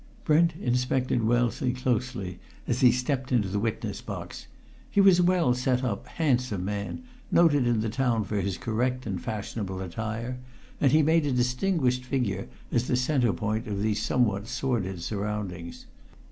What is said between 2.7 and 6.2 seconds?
he stepped into the witness box. He was a well set up,